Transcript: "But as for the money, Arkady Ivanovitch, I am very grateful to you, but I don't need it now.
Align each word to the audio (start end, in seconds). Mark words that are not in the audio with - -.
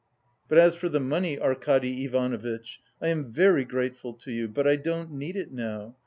"But 0.49 0.57
as 0.57 0.75
for 0.75 0.89
the 0.89 0.99
money, 0.99 1.37
Arkady 1.39 2.03
Ivanovitch, 2.05 2.79
I 2.99 3.09
am 3.09 3.31
very 3.31 3.63
grateful 3.65 4.15
to 4.15 4.31
you, 4.31 4.47
but 4.47 4.65
I 4.65 4.75
don't 4.75 5.11
need 5.11 5.35
it 5.35 5.51
now. 5.51 5.95